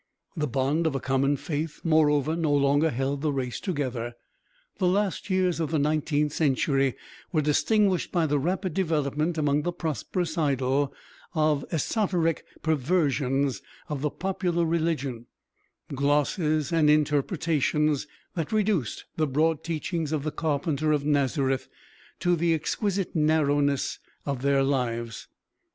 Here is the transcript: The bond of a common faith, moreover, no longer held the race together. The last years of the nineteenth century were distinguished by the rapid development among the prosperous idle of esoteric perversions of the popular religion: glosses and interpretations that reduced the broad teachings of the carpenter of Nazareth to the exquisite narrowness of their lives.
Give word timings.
The 0.35 0.47
bond 0.47 0.87
of 0.87 0.95
a 0.95 0.99
common 0.99 1.37
faith, 1.37 1.79
moreover, 1.83 2.35
no 2.35 2.51
longer 2.51 2.89
held 2.89 3.21
the 3.21 3.31
race 3.31 3.59
together. 3.59 4.15
The 4.79 4.87
last 4.87 5.29
years 5.29 5.59
of 5.59 5.69
the 5.69 5.77
nineteenth 5.77 6.33
century 6.33 6.95
were 7.31 7.43
distinguished 7.43 8.11
by 8.11 8.25
the 8.25 8.39
rapid 8.39 8.73
development 8.73 9.37
among 9.37 9.61
the 9.61 9.71
prosperous 9.71 10.39
idle 10.39 10.91
of 11.35 11.63
esoteric 11.71 12.43
perversions 12.63 13.61
of 13.89 14.01
the 14.01 14.09
popular 14.09 14.65
religion: 14.65 15.27
glosses 15.93 16.71
and 16.73 16.89
interpretations 16.89 18.07
that 18.33 18.51
reduced 18.51 19.05
the 19.17 19.27
broad 19.27 19.63
teachings 19.63 20.11
of 20.11 20.23
the 20.23 20.31
carpenter 20.31 20.91
of 20.91 21.05
Nazareth 21.05 21.67
to 22.21 22.35
the 22.35 22.55
exquisite 22.55 23.15
narrowness 23.15 23.99
of 24.25 24.41
their 24.41 24.63
lives. 24.63 25.27